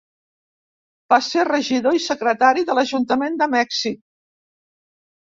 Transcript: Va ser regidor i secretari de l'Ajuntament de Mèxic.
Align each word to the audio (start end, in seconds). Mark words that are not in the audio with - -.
Va 1.15 1.19
ser 1.25 1.43
regidor 1.51 1.99
i 1.99 2.03
secretari 2.07 2.67
de 2.73 2.79
l'Ajuntament 2.81 3.41
de 3.45 3.53
Mèxic. 3.57 4.05